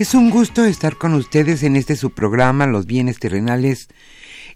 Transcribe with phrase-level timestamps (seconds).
[0.00, 3.86] Es un gusto estar con ustedes en este su programa Los bienes terrenales,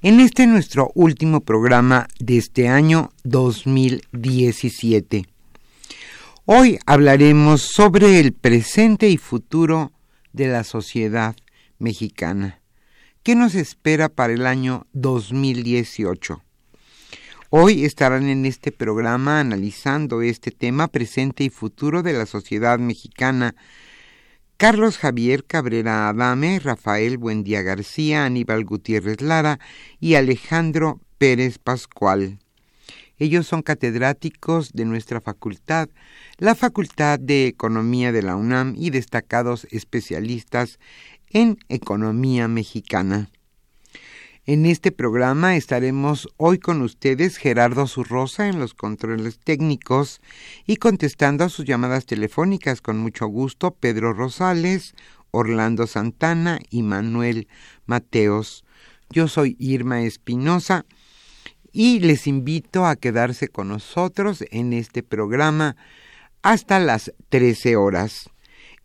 [0.02, 5.24] en este nuestro último programa de este año 2017.
[6.46, 9.92] Hoy hablaremos sobre el presente y futuro
[10.32, 11.36] de la sociedad
[11.78, 12.60] mexicana.
[13.22, 16.42] ¿Qué nos espera para el año 2018?
[17.50, 23.54] Hoy estarán en este programa analizando este tema presente y futuro de la sociedad mexicana
[24.58, 29.60] Carlos Javier Cabrera Adame, Rafael Buendía García, Aníbal Gutiérrez Lara
[30.00, 32.40] y Alejandro Pérez Pascual.
[33.18, 35.88] Ellos son catedráticos de nuestra facultad,
[36.38, 40.78] la Facultad de Economía de la UNAM y destacados especialistas
[41.30, 43.30] en economía mexicana.
[44.46, 50.22] En este programa estaremos hoy con ustedes Gerardo Zurrosa en los controles técnicos
[50.66, 54.94] y contestando a sus llamadas telefónicas con mucho gusto Pedro Rosales,
[55.32, 57.46] Orlando Santana y Manuel
[57.84, 58.64] Mateos.
[59.10, 60.86] Yo soy Irma Espinosa
[61.70, 65.76] y les invito a quedarse con nosotros en este programa
[66.42, 68.30] hasta las 13 horas.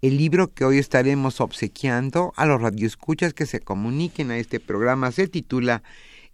[0.04, 5.14] El libro que hoy estaremos obsequiando a los radioescuchas que se comuniquen a este programa
[5.14, 5.82] se titula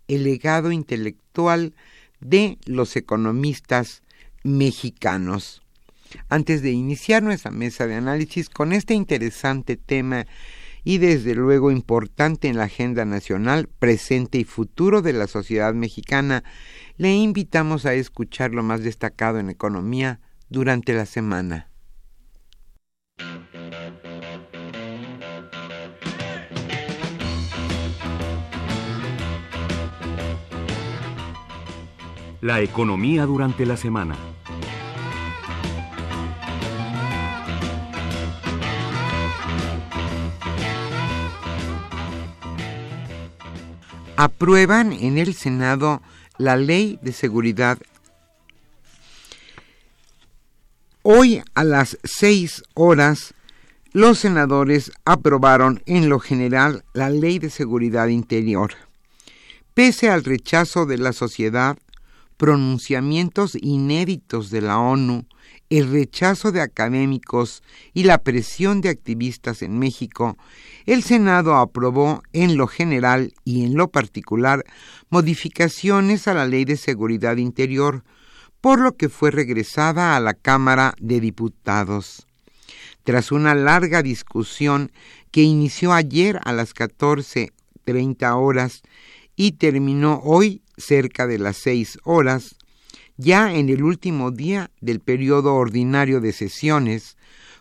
[0.07, 1.75] El legado intelectual
[2.19, 4.01] de los economistas
[4.43, 5.61] mexicanos.
[6.29, 10.25] Antes de iniciar nuestra mesa de análisis con este interesante tema
[10.83, 16.43] y desde luego importante en la agenda nacional, presente y futuro de la sociedad mexicana,
[16.97, 21.68] le invitamos a escuchar lo más destacado en economía durante la semana.
[32.41, 34.15] La economía durante la semana.
[44.15, 46.01] Aprueban en el Senado
[46.37, 47.77] la ley de seguridad.
[51.01, 53.33] Hoy a las seis horas
[53.91, 58.75] los senadores aprobaron en lo general la ley de seguridad interior.
[59.73, 61.77] Pese al rechazo de la sociedad,
[62.39, 65.25] pronunciamientos inéditos de la ONU,
[65.69, 67.61] el rechazo de académicos
[67.93, 70.37] y la presión de activistas en México,
[70.85, 74.63] el Senado aprobó en lo general y en lo particular
[75.09, 78.05] modificaciones a la Ley de Seguridad Interior,
[78.61, 82.25] por lo que fue regresada a la Cámara de Diputados.
[83.03, 84.93] Tras una larga discusión
[85.31, 88.81] que inició ayer a las 14.30 horas
[89.35, 92.55] y terminó hoy cerca de las seis horas,
[93.17, 97.17] ya en el último día del periodo ordinario de sesiones,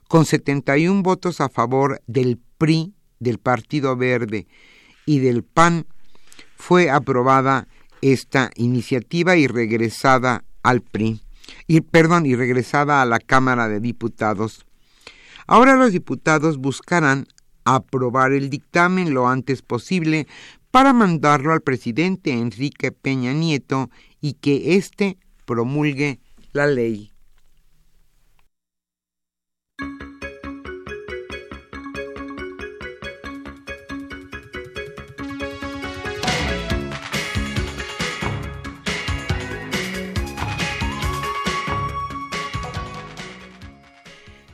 [0.08, 4.46] con 71 votos a favor del PRI, del Partido Verde
[5.04, 5.86] y del PAN,
[6.56, 7.68] fue aprobada
[8.00, 11.20] esta iniciativa y regresada al PRI,
[11.66, 14.64] y perdón, y regresada a la Cámara de Diputados.
[15.46, 17.26] Ahora los diputados buscarán
[17.64, 20.26] aprobar el dictamen lo antes posible
[20.70, 26.20] para mandarlo al presidente Enrique Peña Nieto y que éste promulgue
[26.52, 27.12] la ley.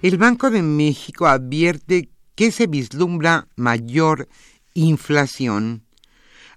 [0.05, 4.29] El Banco de México advierte que se vislumbra mayor
[4.75, 5.84] inflación.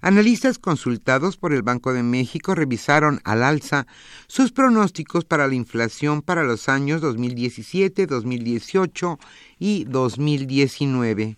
[0.00, 3.88] Analistas consultados por el Banco de México revisaron al alza
[4.28, 9.18] sus pronósticos para la inflación para los años 2017, 2018
[9.58, 11.36] y 2019.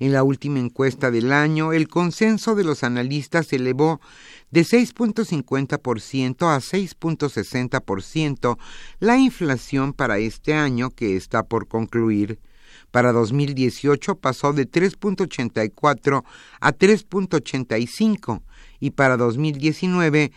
[0.00, 4.00] En la última encuesta del año, el consenso de los analistas se elevó
[4.52, 8.58] de 6.50% a 6.60%
[9.00, 12.38] la inflación para este año que está por concluir.
[12.90, 16.24] Para 2018 pasó de 3.84
[16.60, 18.42] a 3.85
[18.80, 20.32] y para 2019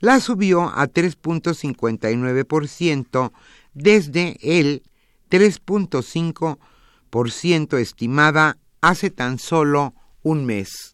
[0.00, 3.32] la subió a 3.59%
[3.72, 4.82] desde el
[5.30, 10.93] 3.5% estimada hace tan solo un mes.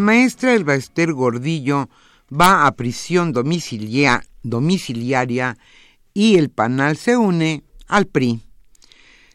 [0.00, 1.88] Maestra Elba Ester Gordillo
[2.30, 5.56] va a prisión domiciliaria
[6.14, 8.40] y el panal se une al PRI.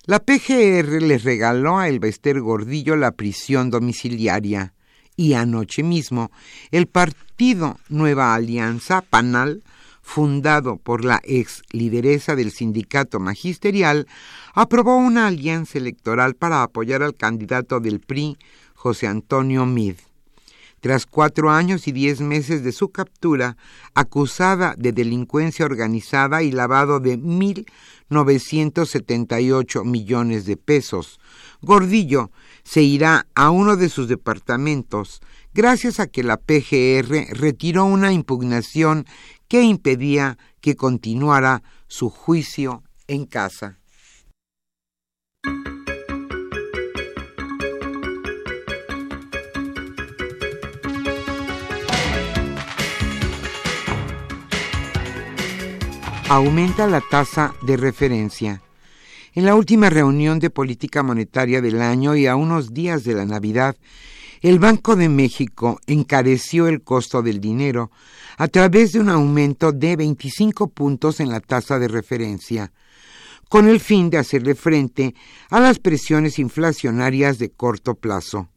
[0.05, 4.73] La PGR les regaló a Elba Ester Gordillo la prisión domiciliaria
[5.15, 6.31] y anoche mismo
[6.71, 9.63] el partido Nueva Alianza Panal,
[10.01, 14.07] fundado por la ex lideresa del sindicato magisterial,
[14.53, 18.37] aprobó una alianza electoral para apoyar al candidato del PRI,
[18.75, 19.95] José Antonio Mid.
[20.85, 23.57] Tras cuatro años y diez meses de su captura,
[23.95, 27.65] acusada de delincuencia organizada y lavado de mil
[28.07, 31.19] novecientos setenta y ocho millones de pesos,
[31.63, 32.29] Gordillo
[32.63, 35.23] se irá a uno de sus departamentos
[35.55, 39.07] gracias a que la PGR retiró una impugnación
[39.47, 43.79] que impedía que continuara su juicio en casa.
[56.27, 58.61] Aumenta la tasa de referencia.
[59.33, 63.25] En la última reunión de política monetaria del año y a unos días de la
[63.25, 63.75] Navidad,
[64.41, 67.91] el Banco de México encareció el costo del dinero
[68.37, 72.71] a través de un aumento de 25 puntos en la tasa de referencia,
[73.47, 75.13] con el fin de hacerle frente
[75.49, 78.49] a las presiones inflacionarias de corto plazo.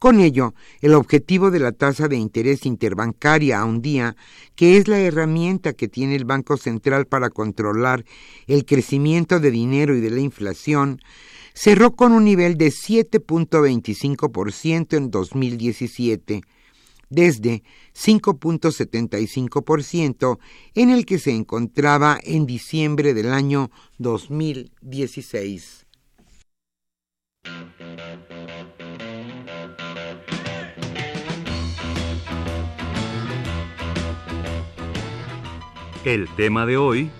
[0.00, 4.16] Con ello, el objetivo de la tasa de interés interbancaria a un día,
[4.56, 8.06] que es la herramienta que tiene el Banco Central para controlar
[8.46, 11.02] el crecimiento de dinero y de la inflación,
[11.52, 16.40] cerró con un nivel de 7.25% en 2017,
[17.10, 17.62] desde
[17.94, 20.38] 5.75%
[20.76, 25.89] en el que se encontraba en diciembre del año 2016.
[36.04, 37.10] El tema de hoy...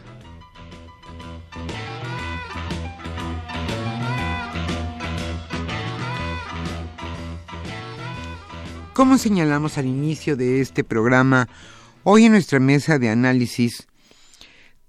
[8.95, 11.49] Como señalamos al inicio de este programa,
[12.03, 13.87] hoy en nuestra mesa de análisis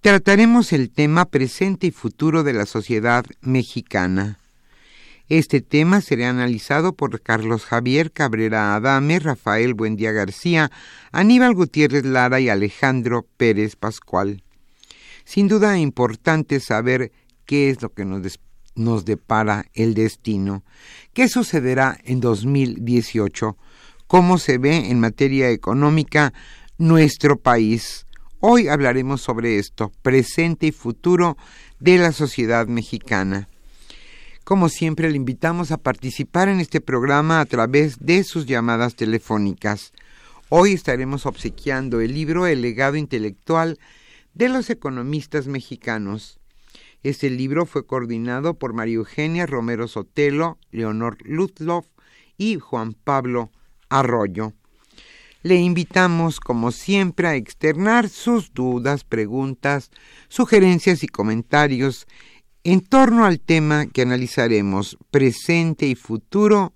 [0.01, 4.40] trataremos el tema presente y futuro de la sociedad mexicana.
[5.31, 10.71] Este tema será analizado por Carlos Javier Cabrera Adame, Rafael Buendía García,
[11.13, 14.43] Aníbal Gutiérrez Lara y Alejandro Pérez Pascual.
[15.23, 17.13] Sin duda importante saber
[17.45, 18.41] qué es lo que nos,
[18.75, 20.65] nos depara el destino,
[21.13, 23.55] qué sucederá en 2018,
[24.07, 26.33] cómo se ve en materia económica
[26.77, 28.05] nuestro país.
[28.41, 31.37] Hoy hablaremos sobre esto, presente y futuro
[31.79, 33.47] de la sociedad mexicana.
[34.43, 39.93] Como siempre, le invitamos a participar en este programa a través de sus llamadas telefónicas.
[40.49, 43.77] Hoy estaremos obsequiando el libro El legado intelectual
[44.33, 46.39] de los economistas mexicanos.
[47.03, 51.85] Este libro fue coordinado por María Eugenia Romero Sotelo, Leonor Ludloff
[52.37, 53.51] y Juan Pablo
[53.89, 54.53] Arroyo.
[55.43, 59.91] Le invitamos, como siempre, a externar sus dudas, preguntas,
[60.29, 62.07] sugerencias y comentarios
[62.63, 66.73] en torno al tema que analizaremos, presente y futuro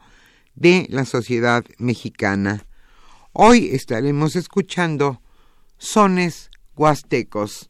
[0.55, 2.65] de la sociedad mexicana.
[3.33, 5.21] Hoy estaremos escuchando
[5.77, 7.69] sones huastecos.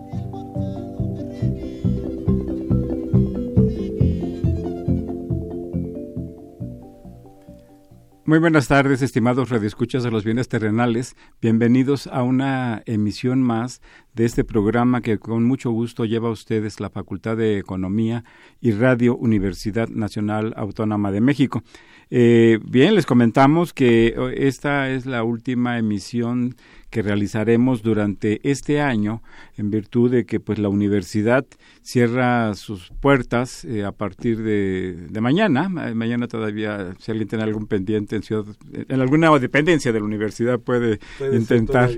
[8.31, 11.17] Muy buenas tardes, estimados radioescuchas de los bienes terrenales.
[11.41, 13.81] Bienvenidos a una emisión más
[14.13, 18.23] de este programa que con mucho gusto lleva a ustedes la Facultad de Economía
[18.61, 21.61] y Radio Universidad Nacional Autónoma de México.
[22.09, 26.55] Eh, bien, les comentamos que oh, esta es la última emisión
[26.91, 29.23] que realizaremos durante este año
[29.57, 31.45] en virtud de que pues la universidad
[31.81, 35.69] cierra sus puertas eh, a partir de, mañana.
[35.69, 40.59] Mañana todavía si alguien tiene algún pendiente en ciudad en alguna dependencia de la universidad
[40.59, 40.99] puede,
[41.31, 41.89] intentar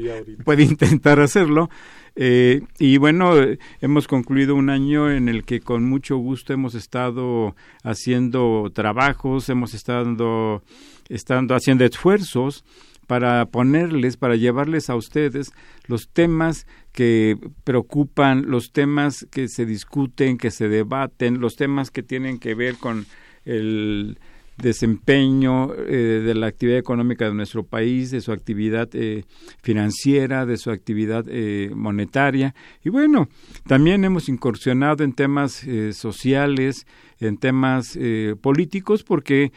[0.45, 1.69] puede intentar hacerlo.
[2.15, 3.33] Eh, y bueno,
[3.81, 9.73] hemos concluido un año en el que con mucho gusto hemos estado haciendo trabajos, hemos
[9.73, 10.61] estado,
[11.09, 12.63] estando haciendo esfuerzos
[13.07, 15.51] para ponerles, para llevarles a ustedes
[15.87, 22.03] los temas que preocupan, los temas que se discuten, que se debaten, los temas que
[22.03, 23.05] tienen que ver con
[23.45, 24.19] el
[24.57, 29.23] desempeño eh, de la actividad económica de nuestro país, de su actividad eh,
[29.61, 32.53] financiera, de su actividad eh, monetaria.
[32.83, 33.29] Y bueno,
[33.67, 36.85] también hemos incursionado en temas sociales,
[37.19, 37.97] en temas
[38.41, 39.51] políticos, porque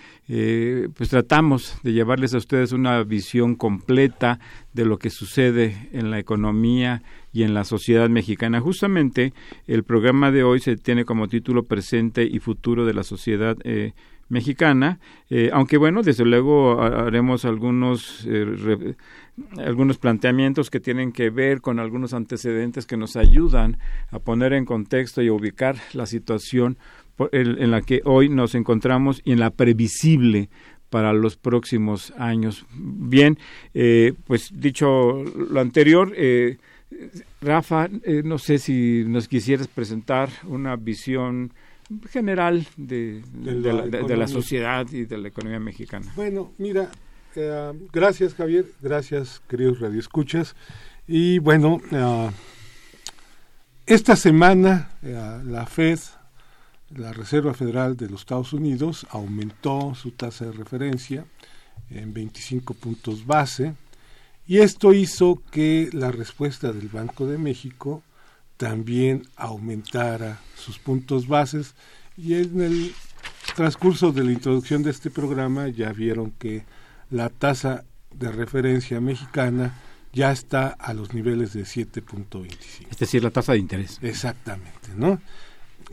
[0.94, 4.38] pues tratamos de llevarles a ustedes una visión completa
[4.72, 8.60] de lo que sucede en la economía y en la sociedad mexicana.
[8.60, 9.32] Justamente
[9.66, 13.94] el programa de hoy se tiene como título Presente y Futuro de la Sociedad mexicana,
[14.28, 18.94] eh, aunque bueno, desde luego haremos algunos, eh,
[19.58, 23.78] algunos planteamientos que tienen que ver con algunos antecedentes que nos ayudan
[24.10, 26.76] a poner en contexto y ubicar la situación
[27.32, 30.50] en, la que hoy nos encontramos y en la previsible
[30.90, 32.66] para los próximos años.
[32.74, 33.38] Bien,
[33.74, 36.12] eh, pues dicho lo anterior,
[37.40, 37.88] Rafa,
[38.24, 41.52] no sé si nos quisieras presentar una visión
[42.10, 46.12] general de, de, la, sociedad y de la economía mexicana.
[46.16, 46.90] Bueno, mira,
[47.36, 50.56] eh, gracias Javier, gracias queridos radioescuchas.
[51.06, 52.30] Y bueno, eh,
[53.86, 56.00] esta semana eh, la Fed,
[56.90, 61.24] la Reserva Federal de los Estados Unidos, aumentó su tasa de referencia
[61.90, 63.74] en 25 puntos base
[64.48, 68.02] y esto hizo que la respuesta del Banco de México
[68.56, 71.74] también aumentara sus puntos bases
[72.16, 72.94] y en el
[73.54, 76.64] transcurso de la introducción de este programa ya vieron que
[77.10, 79.74] la tasa de referencia mexicana
[80.12, 82.86] ya está a los niveles de 7.25.
[82.90, 83.98] Es decir, la tasa de interés.
[84.02, 85.20] Exactamente, ¿no?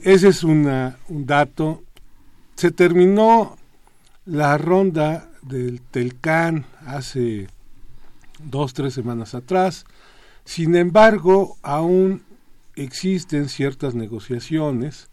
[0.01, 1.83] Ese es una, un dato.
[2.55, 3.57] Se terminó
[4.25, 7.47] la ronda del Telcán hace
[8.39, 9.85] dos, tres semanas atrás.
[10.45, 12.23] Sin embargo, aún
[12.75, 15.09] existen ciertas negociaciones,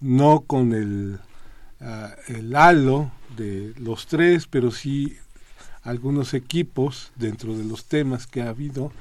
[0.00, 1.18] no con el,
[1.80, 5.16] ah, el halo de los tres, pero sí
[5.82, 8.92] algunos equipos dentro de los temas que ha habido.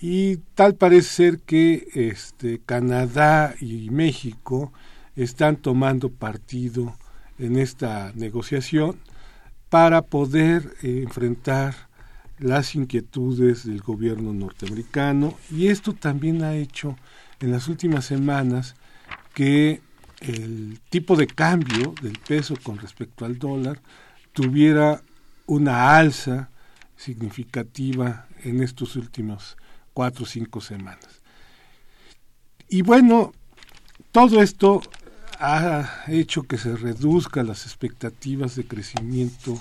[0.00, 4.72] Y tal parece ser que este Canadá y México
[5.14, 6.96] están tomando partido
[7.38, 8.98] en esta negociación
[9.70, 11.74] para poder eh, enfrentar
[12.38, 15.34] las inquietudes del gobierno norteamericano.
[15.50, 16.96] Y esto también ha hecho
[17.40, 18.74] en las últimas semanas
[19.34, 19.80] que
[20.20, 23.80] el tipo de cambio del peso con respecto al dólar
[24.32, 25.02] tuviera
[25.46, 26.50] una alza
[26.96, 29.56] significativa en estos últimos
[29.92, 31.22] cuatro o cinco semanas.
[32.68, 33.32] Y bueno,
[34.10, 34.82] todo esto
[35.38, 39.58] ha hecho que se reduzcan las expectativas de crecimiento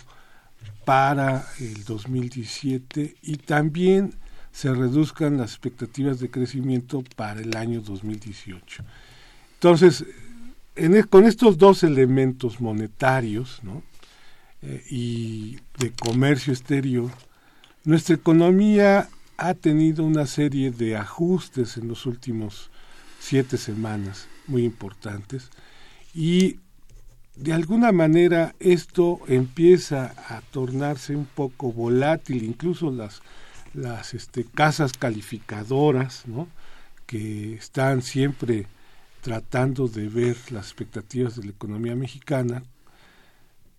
[0.85, 4.15] para el 2017 y también
[4.55, 8.85] se reduzcan las expectativas de crecimiento para el año 2018.
[9.55, 10.05] Entonces,
[10.77, 13.59] en, e, con estos dos elementos monetarios
[14.61, 17.11] eh, y de comercio exterior,
[17.83, 22.71] nuestra economía ha tenido una serie de ajustes en los últimos
[23.19, 25.49] siete semanas muy importantes
[26.13, 26.59] y
[27.35, 33.21] de alguna manera esto empieza a tornarse un poco volátil, incluso las,
[33.75, 36.47] las este, casas calificadoras, ¿no?
[37.05, 38.67] que están siempre
[39.21, 42.63] tratando de ver las expectativas de la economía mexicana,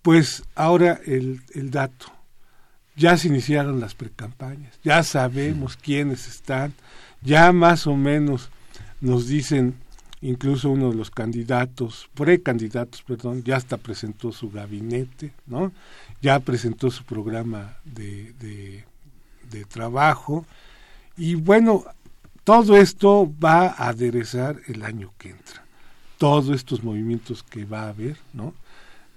[0.01, 2.07] pues ahora el, el dato,
[2.95, 6.73] ya se iniciaron las precampañas, ya sabemos quiénes están,
[7.21, 8.49] ya más o menos
[9.01, 9.75] nos dicen
[10.21, 15.71] incluso uno de los candidatos, precandidatos, perdón, ya hasta presentó su gabinete, ¿no?
[16.21, 18.85] Ya presentó su programa de, de,
[19.49, 20.45] de trabajo
[21.17, 21.85] y bueno,
[22.43, 25.65] todo esto va a aderezar el año que entra.
[26.17, 28.53] Todos estos movimientos que va a haber, ¿no?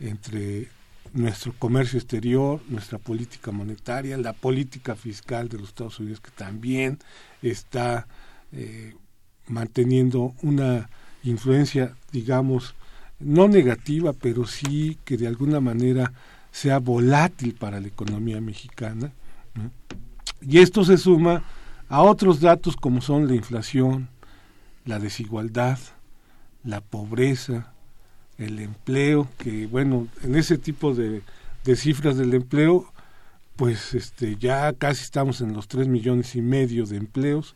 [0.01, 0.69] Entre
[1.13, 6.99] nuestro comercio exterior, nuestra política monetaria, la política fiscal de los Estados Unidos que también
[7.43, 8.07] está
[8.53, 8.95] eh,
[9.47, 10.89] manteniendo una
[11.23, 12.75] influencia, digamos,
[13.19, 16.13] no negativa, pero sí que de alguna manera
[16.51, 19.13] sea volátil para la economía mexicana.
[20.41, 21.43] Y esto se suma
[21.89, 24.09] a otros datos como son la inflación,
[24.85, 25.79] la desigualdad,
[26.65, 27.73] la pobreza,
[28.39, 31.23] el empleo, que bueno, en ese tipo de,
[31.65, 32.91] de cifras del empleo,
[33.57, 37.55] pues este, ya casi estamos en los tres millones y medio de empleos,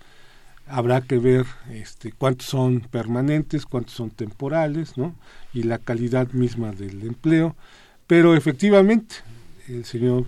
[0.67, 5.15] habrá que ver este, cuántos son permanentes, cuántos son temporales, ¿no?
[5.53, 7.57] Y la calidad misma del empleo.
[8.07, 9.17] Pero efectivamente,
[9.69, 10.27] el señor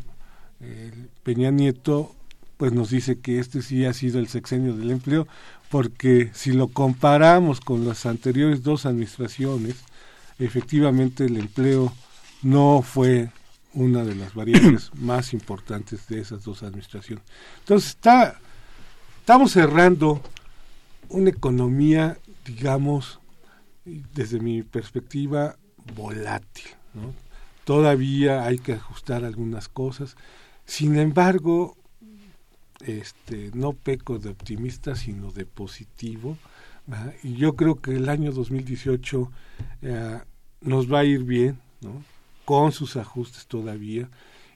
[1.22, 2.14] Peña Nieto
[2.56, 5.26] pues nos dice que este sí ha sido el sexenio del empleo,
[5.70, 9.76] porque si lo comparamos con las anteriores dos administraciones,
[10.38, 11.92] efectivamente el empleo
[12.42, 13.30] no fue
[13.74, 17.24] una de las variables más importantes de esas dos administraciones.
[17.60, 18.40] Entonces está
[19.26, 20.22] Estamos cerrando
[21.08, 23.18] una economía, digamos,
[23.84, 25.56] desde mi perspectiva,
[25.96, 26.66] volátil.
[27.64, 30.16] Todavía hay que ajustar algunas cosas.
[30.64, 31.76] Sin embargo,
[32.84, 36.36] este, no peco de optimista, sino de positivo.
[37.22, 39.30] Y yo creo que el año 2018
[39.82, 40.20] eh,
[40.60, 41.58] nos va a ir bien,
[42.44, 44.08] con sus ajustes todavía.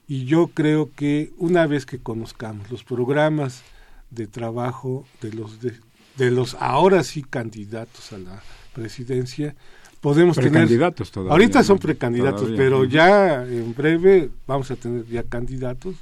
[0.07, 3.63] Y yo creo que una vez que conozcamos los programas
[4.09, 9.55] de trabajo de los de, los ahora sí candidatos a la presidencia
[10.01, 15.95] podemos tener todavía, ahorita son precandidatos pero ya en breve vamos a tener ya candidatos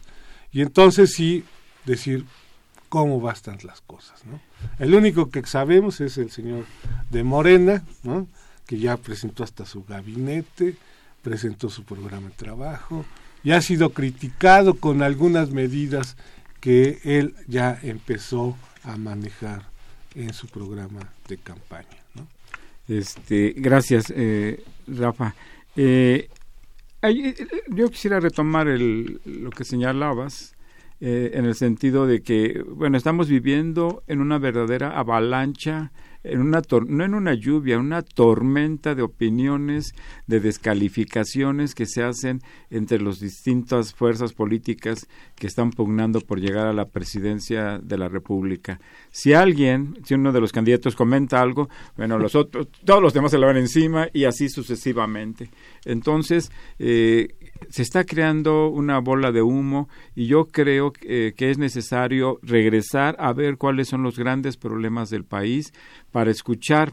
[0.51, 1.45] y entonces sí
[1.89, 2.25] decir
[2.87, 4.39] cómo estar las cosas ¿no?
[4.79, 6.65] el único que sabemos es el señor
[7.09, 8.27] de Morena ¿no?
[8.65, 10.75] que ya presentó hasta su gabinete
[11.21, 13.05] presentó su programa de trabajo
[13.43, 16.17] y ha sido criticado con algunas medidas
[16.59, 19.63] que él ya empezó a manejar
[20.15, 21.87] en su programa de campaña.
[22.87, 25.35] Este, gracias, eh, Rafa.
[25.75, 26.27] Eh,
[27.01, 27.35] eh,
[27.67, 30.55] yo quisiera retomar el, lo que señalabas
[31.01, 35.91] en el sentido de que, bueno, estamos viviendo en una verdadera avalancha
[36.23, 39.93] en una no en una lluvia, una tormenta de opiniones,
[40.27, 46.67] de descalificaciones que se hacen entre las distintas fuerzas políticas que están pugnando por llegar
[46.67, 48.79] a la presidencia de la República.
[49.11, 53.31] Si alguien, si uno de los candidatos comenta algo, bueno, los otros, todos los demás
[53.31, 55.49] se le van encima y así sucesivamente.
[55.85, 57.29] Entonces, eh,
[57.69, 63.33] se está creando una bola de humo y yo creo que es necesario regresar a
[63.33, 65.73] ver cuáles son los grandes problemas del país
[66.11, 66.91] para escuchar,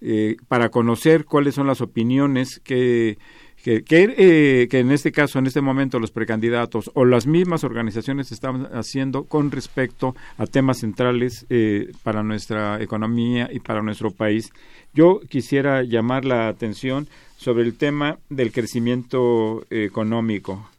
[0.00, 3.18] eh, para conocer cuáles son las opiniones que
[3.64, 8.30] que, eh, que, en este caso, en este momento, los precandidatos o las mismas organizaciones
[8.30, 14.52] están haciendo con respecto a temas centrales eh, para nuestra economía y para nuestro país.
[14.94, 20.70] Yo quisiera llamar la atención sobre el tema del crecimiento económico.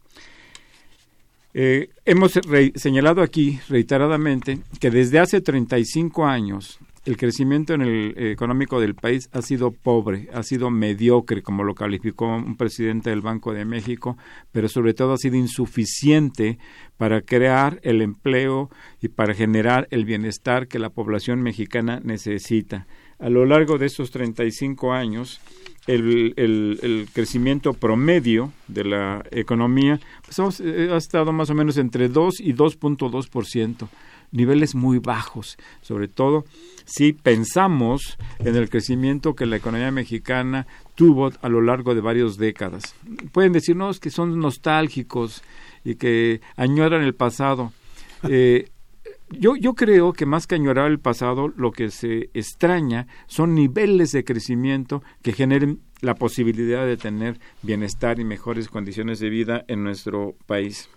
[1.54, 2.40] Hemos
[2.76, 9.30] señalado aquí reiteradamente que desde hace 35 años el crecimiento en el económico del país
[9.32, 14.18] ha sido pobre, ha sido mediocre, como lo calificó un presidente del Banco de México,
[14.52, 16.60] pero sobre todo ha sido insuficiente
[16.98, 18.70] para crear el empleo
[19.02, 22.88] y para generar el bienestar que la población mexicana necesita.
[23.20, 25.40] A lo largo de estos 35 años,
[25.88, 32.10] el, el, crecimiento promedio de la economía pues, eh, ha estado más o menos entre
[32.10, 33.88] 2 y 2.2%,
[34.32, 36.46] niveles muy bajos, sobre todo
[36.86, 42.38] si pensamos en el crecimiento que la economía mexicana tuvo a lo largo de varias
[42.38, 42.96] décadas.
[43.34, 45.44] Pueden decirnos que son nostálgicos
[45.84, 47.72] y que añoran el pasado.
[48.30, 48.72] Eh,
[49.30, 54.12] yo, yo creo que más que añorar el pasado, lo que se extraña son niveles
[54.12, 59.84] de crecimiento que generen la posibilidad de tener bienestar y mejores condiciones de vida en
[59.84, 60.90] nuestro país.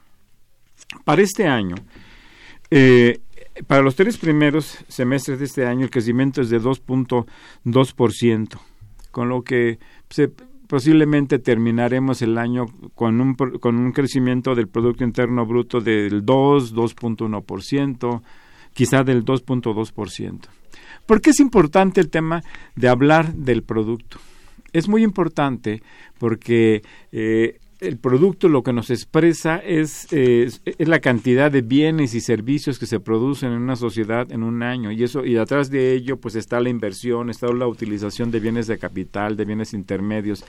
[1.05, 1.77] Para este año,
[2.71, 3.21] eh,
[3.67, 8.59] para los tres primeros semestres de este año, el crecimiento es de 2.2%,
[9.11, 9.79] con lo que
[10.67, 16.75] posiblemente terminaremos el año con un, con un crecimiento del Producto Interno Bruto del 2,
[16.75, 18.23] 2.1%,
[18.73, 20.41] quizá del 2.2%.
[21.07, 22.43] ¿Por qué es importante el tema
[22.77, 24.19] de hablar del producto?
[24.73, 25.83] Es muy importante
[26.19, 32.21] porque eh, el producto lo que nos expresa es, es, la cantidad de bienes y
[32.21, 34.93] servicios que se producen en una sociedad en un año.
[34.93, 38.67] Y eso y atrás de ello pues está la inversión está la utilización de bienes
[38.67, 40.45] de capital de bienes intermedios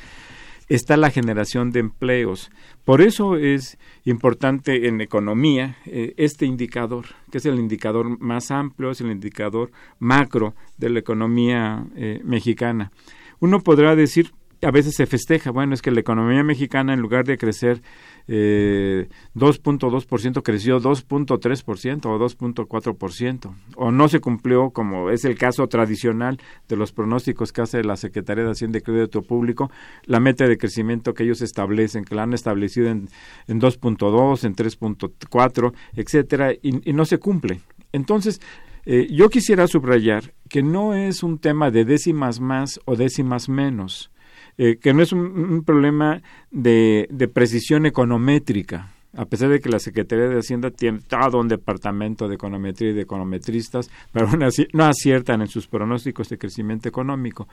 [0.67, 2.49] está la generación de empleos.
[2.85, 8.91] Por eso es importante en economía eh, este indicador que es el indicador más amplio
[8.91, 12.91] es el indicador macro de la economía eh, mexicana.
[13.39, 14.31] Uno podrá decir
[14.61, 17.81] a veces se festeja, bueno, es que la economía mexicana en lugar de crecer
[18.27, 26.39] eh, 2.2% creció 2.3% o 2.4%, o no se cumplió, como es el caso tradicional
[26.67, 29.71] de los pronósticos que hace la Secretaría de Hacienda y Crédito Público,
[30.05, 33.09] la meta de crecimiento que ellos establecen, que la han establecido en,
[33.47, 37.61] en 2.2, en 3.4, etcétera, y, y no se cumple.
[37.91, 38.39] Entonces,
[38.85, 44.11] eh, yo quisiera subrayar que no es un tema de décimas más o décimas menos
[44.57, 50.27] eh, que no es un, problema de, precisión econométrica, a pesar de que la Secretaría
[50.27, 55.41] de Hacienda tiene todo un departamento de econometría y de econometristas, pero aún no aciertan
[55.41, 57.47] en sus pronósticos de crecimiento económico.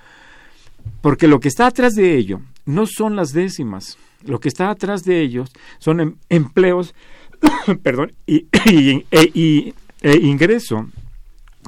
[1.01, 5.05] Porque lo que está atrás de ello no son las décimas, lo que está atrás
[5.05, 6.95] de ellos son em, empleos
[7.83, 10.89] perdón, y, y, e, e ingreso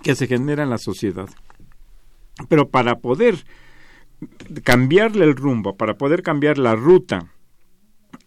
[0.02, 1.28] que se genera en la sociedad.
[2.48, 3.44] Pero para poder
[4.64, 7.30] cambiarle el rumbo, para poder cambiar la ruta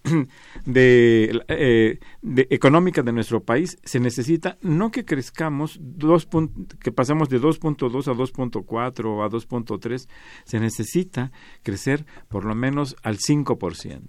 [0.66, 6.28] de, eh, de, económica de nuestro país se necesita no que crezcamos dos
[6.80, 10.08] que pasamos de 2.2 a 2.4 o a 2.3
[10.46, 11.32] se necesita
[11.64, 14.02] crecer por lo menos al 5%.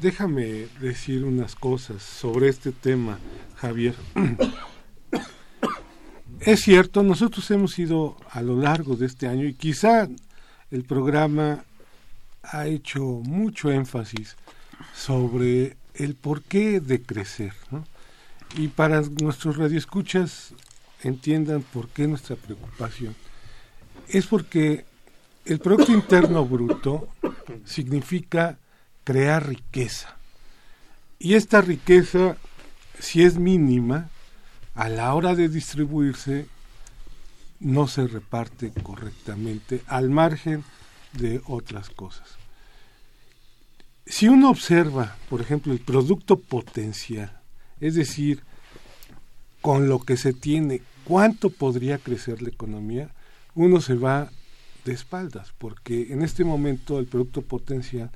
[0.00, 3.18] Déjame decir unas cosas sobre este tema,
[3.56, 3.94] Javier.
[6.40, 10.08] es cierto, nosotros hemos ido a lo largo de este año y quizá
[10.70, 11.64] el programa
[12.42, 14.36] ha hecho mucho énfasis
[14.94, 17.52] sobre el porqué de crecer.
[18.56, 20.54] Y para nuestros radioescuchas
[21.02, 23.14] entiendan por qué nuestra preocupación.
[24.08, 24.84] Es porque
[25.44, 27.08] el Producto Interno Bruto
[27.64, 28.58] significa
[29.04, 30.16] crear riqueza.
[31.18, 32.36] Y esta riqueza,
[32.98, 34.08] si es mínima,
[34.74, 36.46] a la hora de distribuirse,
[37.60, 40.64] no se reparte correctamente al margen
[41.12, 42.28] de otras cosas.
[44.06, 47.40] Si uno observa, por ejemplo, el producto potencial,
[47.80, 48.42] es decir,
[49.60, 53.10] con lo que se tiene, cuánto podría crecer la economía,
[53.54, 54.30] uno se va
[54.84, 58.10] de espaldas, porque en este momento el producto potencial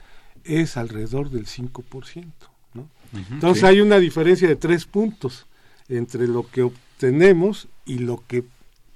[0.44, 2.32] es alrededor del 5%.
[2.74, 2.88] ¿no?
[3.30, 5.46] Entonces hay una diferencia de tres puntos
[5.88, 8.44] entre lo que obtenemos y lo que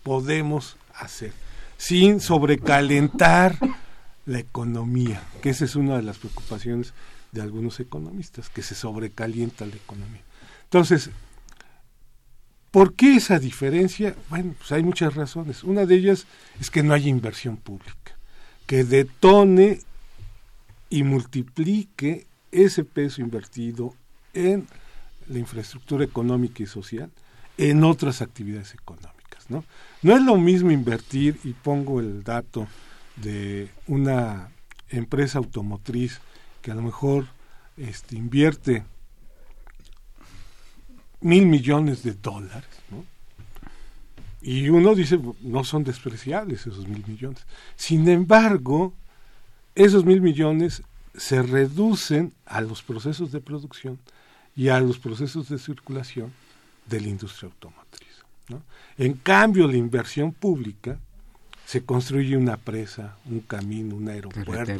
[0.08, 1.34] podemos hacer,
[1.76, 3.58] sin sobrecalentar
[4.24, 6.94] la economía, que esa es una de las preocupaciones
[7.30, 10.22] de algunos economistas, que se sobrecalienta la economía.
[10.64, 11.10] Entonces,
[12.70, 14.16] ¿por qué esa diferencia?
[14.30, 15.62] Bueno, pues hay muchas razones.
[15.62, 16.24] Una de ellas
[16.58, 18.16] es que no hay inversión pública,
[18.66, 19.80] que detone
[20.88, 23.94] y multiplique ese peso invertido
[24.32, 24.66] en
[25.28, 27.10] la infraestructura económica y social
[27.58, 29.17] en otras actividades económicas.
[29.48, 29.64] ¿No?
[30.02, 32.66] es lo mismo invertir, y pongo el dato
[33.16, 34.50] de una
[34.90, 36.20] empresa automotriz
[36.62, 37.26] que a lo mejor
[37.76, 38.84] este, invierte
[41.20, 42.68] mil millones de dólares.
[44.40, 47.44] Y uno dice, no son despreciables esos mil millones.
[47.76, 48.94] Sin embargo,
[49.74, 50.82] esos mil millones
[51.16, 53.98] se reducen a los procesos de producción
[54.54, 56.32] y a los procesos de circulación
[56.86, 58.07] de la industria automotriz.
[58.48, 58.62] ¿No?
[58.96, 60.98] En cambio, la inversión pública
[61.68, 64.72] se construye una presa, un camino, un aeropuerto.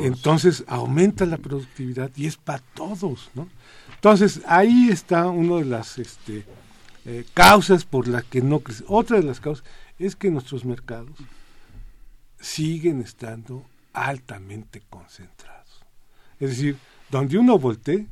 [0.00, 3.48] Entonces aumenta la productividad y es para todos, ¿no?
[3.96, 6.44] Entonces ahí está una de las este,
[7.04, 8.84] eh, causas por las que no crece.
[8.86, 9.64] Otra de las causas
[9.98, 11.18] es que nuestros mercados
[12.38, 15.84] siguen estando altamente concentrados.
[16.38, 16.76] Es decir,
[17.10, 18.06] donde uno voltee,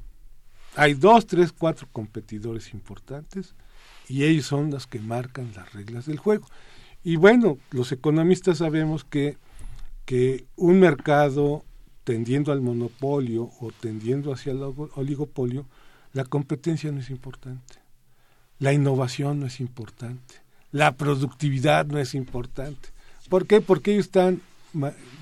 [0.74, 3.54] hay dos, tres, cuatro competidores importantes
[4.08, 6.46] y ellos son los que marcan las reglas del juego.
[7.02, 9.36] Y bueno, los economistas sabemos que,
[10.04, 11.64] que un mercado
[12.04, 15.66] tendiendo al monopolio o tendiendo hacia el oligopolio,
[16.12, 17.74] la competencia no es importante,
[18.58, 20.36] la innovación no es importante,
[20.70, 22.90] la productividad no es importante.
[23.28, 23.60] ¿Por qué?
[23.60, 24.40] Porque ellos están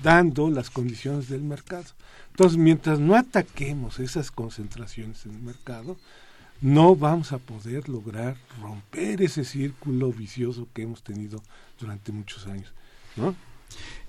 [0.03, 1.85] dando las condiciones del mercado.
[2.29, 5.97] Entonces, mientras no ataquemos esas concentraciones en el mercado,
[6.61, 11.41] no vamos a poder lograr romper ese círculo vicioso que hemos tenido
[11.79, 12.73] durante muchos años.
[13.15, 13.35] ¿no?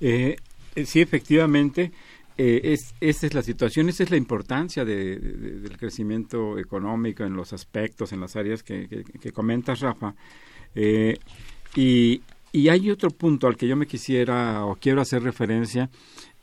[0.01, 0.37] Eh,
[0.75, 1.93] eh, sí, efectivamente,
[2.39, 7.35] eh, es, esa es la situación, esa es la importancia de, del crecimiento económico en
[7.35, 10.15] los aspectos, en las áreas que, comentas, Rafa.
[11.75, 12.21] y,
[12.53, 15.91] y hay otro punto al que yo me quisiera o quiero hacer referencia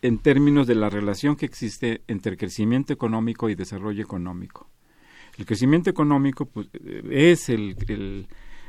[0.01, 4.72] en términos de la relación que existe entre crecimiento económico y desarrollo económico.
[5.37, 6.67] El crecimiento económico pues,
[7.09, 7.75] es el,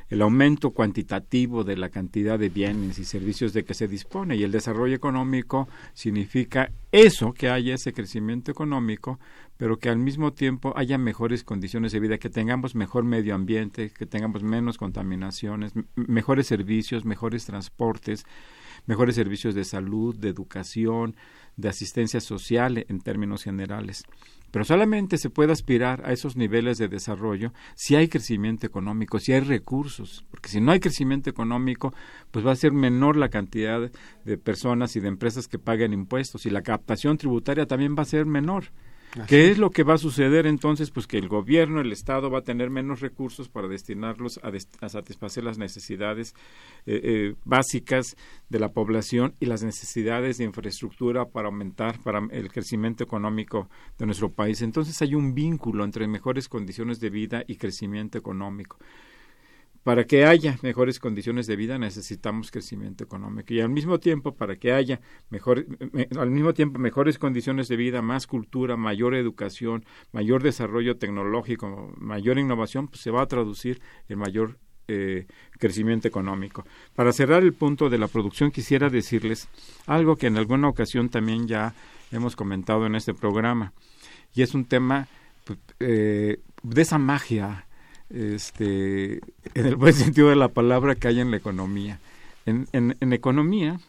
[0.08, 4.44] el, aumento cuantitativo de la cantidad de bienes y servicios de que se dispone y
[4.44, 9.18] el desarrollo económico significa eso, que haya ese crecimiento económico,
[9.56, 13.90] pero que al mismo tiempo haya mejores condiciones de vida, que tengamos mejor medio ambiente,
[13.90, 18.24] que tengamos menos contaminaciones, mejores servicios, mejores transportes,
[18.86, 21.16] mejores servicios de salud, de educación,
[21.56, 24.04] de asistencia social en términos generales.
[24.54, 29.32] Pero solamente se puede aspirar a esos niveles de desarrollo si hay crecimiento económico, si
[29.32, 31.92] hay recursos, porque si no hay crecimiento económico,
[32.30, 33.90] pues va a ser menor la cantidad
[34.24, 38.04] de personas y de empresas que paguen impuestos y la captación tributaria también va a
[38.04, 38.66] ser menor.
[39.28, 40.90] ¿Qué es lo que va a suceder entonces?
[40.90, 45.44] Pues que el gobierno, el Estado va a tener menos recursos para destinarlos a, satisfacer
[45.44, 46.34] las necesidades
[46.86, 48.16] eh, eh, básicas
[48.48, 54.06] de la población y las necesidades de infraestructura para aumentar para el crecimiento económico de
[54.06, 54.62] nuestro país.
[54.62, 58.78] Entonces hay un vínculo entre mejores condiciones de vida y crecimiento económico
[59.84, 64.56] para que haya mejores condiciones de vida necesitamos crecimiento económico y al mismo tiempo para
[64.56, 65.66] que haya mejor,
[66.18, 72.38] al mismo tiempo mejores condiciones de vida, más cultura, mayor educación, mayor desarrollo tecnológico, mayor
[72.38, 75.26] innovación, pues se va a traducir en mayor eh,
[75.58, 76.64] crecimiento económico.
[76.94, 79.48] Para cerrar el punto de la producción quisiera decirles
[79.86, 81.74] algo que en alguna ocasión también ya
[82.10, 83.74] hemos comentado en este programa
[84.34, 85.08] y es un tema
[85.44, 87.66] pues, eh, de esa magia
[88.10, 89.14] este,
[89.54, 91.98] en el buen sentido de la palabra que hay en la economía.
[92.46, 93.80] En, en, economía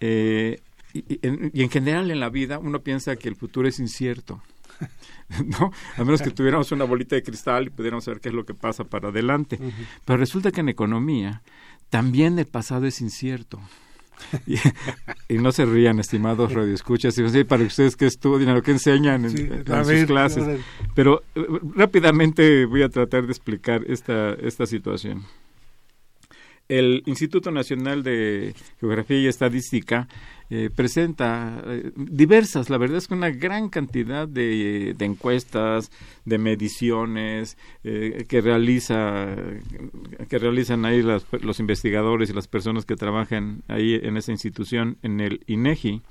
[0.00, 0.60] eh,
[0.92, 4.42] y, en, general en la vida uno piensa que el futuro es incierto.
[5.44, 5.72] ¿no?
[5.96, 8.54] A menos que tuviéramos una bolita de cristal y pudiéramos saber qué es lo que
[8.54, 9.58] pasa para adelante.
[10.04, 11.42] Pero resulta que en economía
[11.88, 13.60] también el pasado es incierto.
[15.28, 19.30] y, no se rían, estimados radioescuchas, sí, para ustedes que estudian o que enseñan en,
[19.30, 20.60] sus clases.
[20.94, 25.24] Pero eh, rápidamente voy a tratar de explicar esta, esta situación.
[26.68, 30.08] el Instituto Nacional de Geografía y Estadística
[30.52, 35.92] eh, presenta eh, diversas, la verdad es que una gran cantidad de, encuestas,
[36.24, 39.36] de mediciones eh, que realiza,
[40.28, 45.20] que realizan ahí los investigadores y las personas que trabajan ahí en esa institución, en
[45.20, 46.02] el INEGI.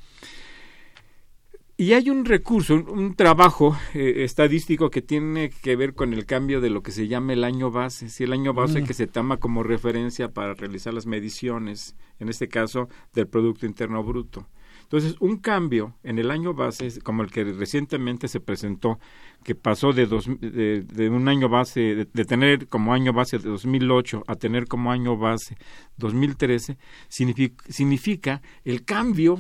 [1.80, 6.60] Y hay un recurso, un, trabajo eh, estadístico que tiene que ver con el cambio
[6.60, 8.10] de lo que se llama el año base.
[8.10, 8.86] Si el año base mm.
[8.86, 14.04] que se toma como referencia para realizar las mediciones, en este caso del Producto Interno
[14.04, 14.46] Bruto.
[14.84, 19.00] Entonces, un cambio en el año base, como el que recientemente se presentó,
[19.46, 24.26] que pasó de, dos, de, un año base, de, tener como año base de 2008
[24.28, 25.56] a tener como año base
[25.96, 29.40] 2013, significa, significa el cambio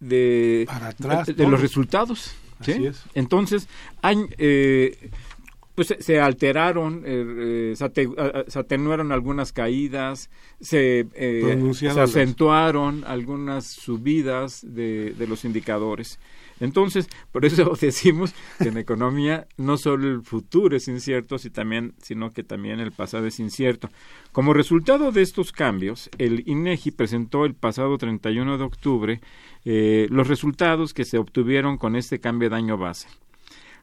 [0.00, 0.66] de,
[1.26, 2.34] de, los resultados.
[3.14, 3.68] Entonces,
[4.38, 5.10] eh,
[5.74, 7.74] pues se alteraron, eh, eh,
[8.48, 10.28] se, atenuaron algunas caídas,
[10.60, 11.06] se,
[11.72, 16.18] se acentuaron algunas subidas de, de los indicadores.
[16.60, 22.42] Entonces, por eso decimos que en economía no solo el futuro es incierto, sino que
[22.42, 23.88] también el pasado es incierto.
[24.32, 29.20] Como resultado de estos cambios, el INEGI presentó el pasado 31 de octubre
[29.64, 33.08] eh, los resultados que se obtuvieron con este cambio de año base.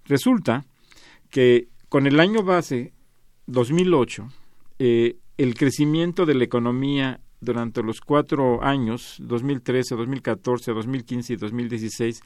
[0.05, 0.65] Resulta
[1.29, 2.93] que con el año base
[3.47, 4.27] 2008,
[4.79, 12.21] eh, el crecimiento de la economía durante los cuatro años, 2013, 2014, 2015 y 2016,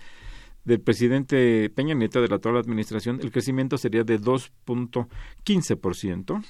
[0.65, 6.43] del presidente Peña Nieto de la actual administración, el crecimiento sería de 2.15%,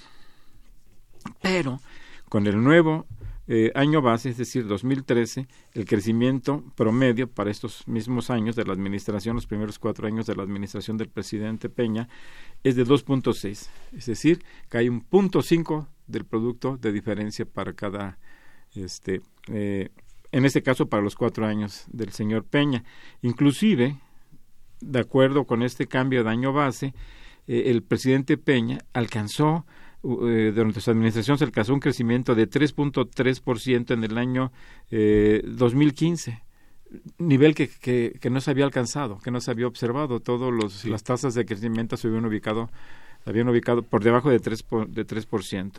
[1.41, 1.79] pero
[2.27, 3.05] con el nuevo
[3.51, 8.73] eh, año base, es decir, 2013, el crecimiento promedio para estos mismos años de la
[8.73, 12.07] administración, los primeros cuatro años de la administración del presidente Peña,
[12.63, 13.67] es de 2.6,
[13.97, 18.19] es decir, que hay un punto cinco del producto de diferencia para cada,
[18.75, 19.89] este, eh,
[20.31, 22.83] en este caso para los cuatro años del señor Peña.
[23.21, 23.97] Inclusive,
[24.81, 26.93] de acuerdo con este cambio de año base,
[27.47, 29.65] eh, el presidente Peña alcanzó
[30.01, 34.53] eh, durante su administración se alcanzó un crecimiento de 3.3% en el año
[34.91, 36.41] eh, 2015
[37.17, 40.19] nivel que, que, que, no se había alcanzado, que no se había observado.
[40.19, 42.69] Todas las tasas de crecimiento se habían ubicado,
[43.25, 44.87] habían ubicado por debajo de 3%.
[44.87, 45.71] de 3%.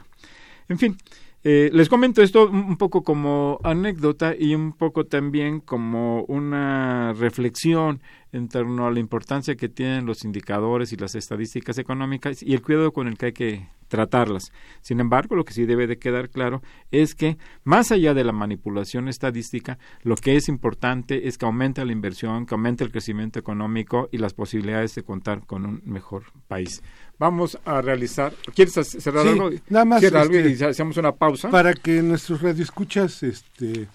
[0.69, 0.97] En fin,
[1.43, 8.03] eh, les comento esto un poco como anécdota y un poco también como una reflexión
[8.33, 12.63] en torno a la importancia que tienen los indicadores y las estadísticas económicas y el
[12.63, 14.53] cuidado con el que hay que tratarlas.
[14.83, 18.33] Sin embargo, lo que sí debe de quedar claro es que más allá de la
[18.33, 23.39] manipulación estadística, lo que es importante es que aumente la inversión, que aumente el crecimiento
[23.39, 26.83] económico y las posibilidades de contar con un mejor país.
[27.21, 28.33] Vamos a realizar.
[28.55, 29.51] ¿Quieres cerrar algo?
[29.69, 30.03] Nada más.
[30.03, 31.51] algo y este, hacemos una pausa.
[31.51, 33.89] Para que nuestros radioescuchas este,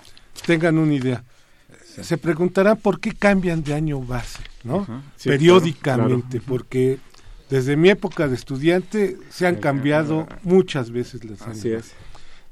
[0.46, 1.24] tengan una idea.
[2.04, 4.86] Se preguntará por qué cambian de año base, ¿no?
[5.24, 7.00] Periódicamente, porque
[7.50, 11.94] desde mi época de estudiante se han cambiado muchas veces las Así es.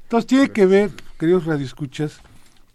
[0.02, 2.18] Entonces tiene que ver, queridos radioescuchas,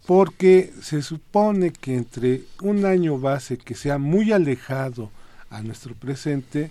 [0.06, 5.10] porque se supone que entre un año base que sea muy alejado
[5.50, 6.70] a nuestro presente,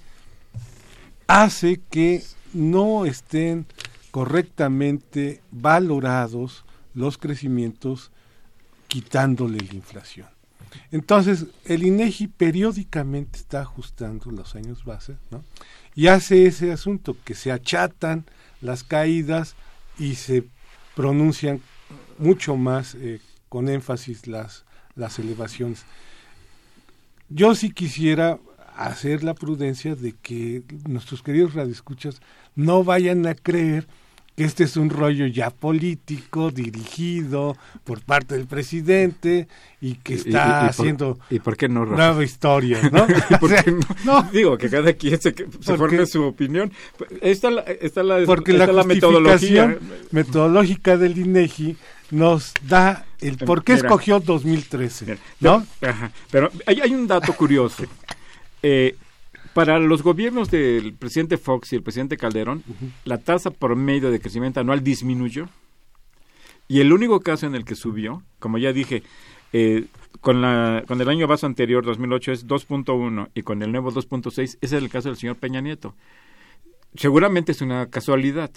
[1.29, 3.67] hace que no estén
[4.09, 6.65] correctamente valorados
[6.95, 8.11] los crecimientos
[8.87, 10.27] quitándole la inflación.
[10.91, 15.43] Entonces, el INEGI periódicamente está ajustando los años base, ¿no?
[15.93, 18.25] Y hace ese asunto, que se achatan
[18.59, 19.55] las caídas
[19.99, 20.45] y se
[20.95, 21.61] pronuncian
[22.17, 24.65] mucho más eh, con énfasis las,
[24.95, 25.83] las elevaciones.
[27.29, 28.39] Yo sí quisiera
[28.87, 32.21] hacer la prudencia de que nuestros queridos radioescuchas
[32.55, 33.87] no vayan a creer
[34.39, 39.49] este es un rollo ya político, dirigido por parte del presidente
[39.81, 43.05] y que está haciendo ¿Y por qué no, nueva historia, ¿no?
[44.05, 44.23] no?
[44.31, 46.71] Digo, que cada quien se, forme su opinión.
[47.21, 49.77] Está la, está la, porque la, metodología
[50.11, 51.75] metodológica del INEGI
[52.11, 55.65] nos da el por qué escogió 2013, ¿no?
[55.81, 57.83] Ajá, pero hay, hay un dato curioso.
[58.63, 58.95] Eh,
[59.53, 62.63] para los gobiernos del presidente Fox y el presidente Calderón,
[63.05, 65.49] la tasa promedio de crecimiento anual disminuyó.
[66.67, 69.01] Y el único caso en el que subió, como ya dije,
[69.53, 69.87] eh,
[70.21, 74.37] con, la, con el año base anterior, 2008, es 2.1 y con el nuevo 2.6,
[74.37, 75.95] ese es el caso del señor Peña Nieto.
[76.95, 78.51] Seguramente es una casualidad,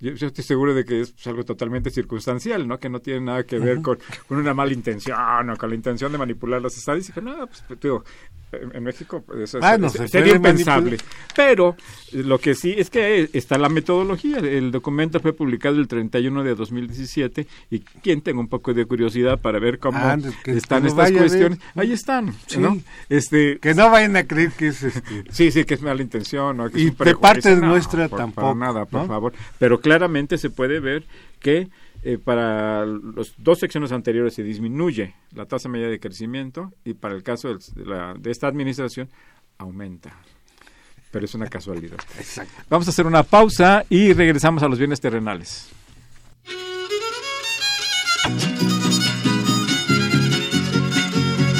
[0.00, 2.78] yo, estoy seguro de que es pues, algo totalmente circunstancial, ¿no?
[2.78, 6.18] Que no tiene nada que ver con, una mala intención o con la intención de
[6.18, 7.22] manipular las estadísticas.
[7.22, 8.04] No, pues, pues digo,
[8.52, 10.98] en México eso ah, sería impensable.
[11.34, 11.76] Pero
[12.12, 14.38] lo que sí es que está la metodología.
[14.38, 19.38] El documento fue publicado el 31 de 2017 y quien tenga un poco de curiosidad
[19.40, 20.16] para ver cómo ah,
[20.46, 22.34] están estas cuestiones, ahí están.
[22.58, 22.80] ¿no?
[23.08, 24.82] Este, que no vayan a creer que es...
[24.82, 25.24] Este...
[25.30, 26.60] sí, sí, que es mala intención.
[26.74, 28.54] y de parte nuestra tampoco.
[28.54, 29.32] nada, por favor.
[29.58, 31.04] Pero claramente se puede ver
[31.40, 31.68] que
[32.02, 37.14] eh, para las dos secciones anteriores se disminuye la tasa media de crecimiento y para
[37.14, 39.10] el caso de, esta administración
[39.58, 40.16] aumenta.
[41.10, 41.98] Pero es una casualidad.
[42.70, 45.68] Vamos a hacer una pausa y regresamos a los bienes terrenales.